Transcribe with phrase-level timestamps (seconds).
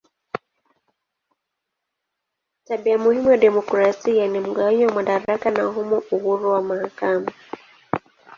[2.63, 7.31] Tabia muhimu ya demokrasia ni mgawanyo wa madaraka na humo uhuru wa mahakama.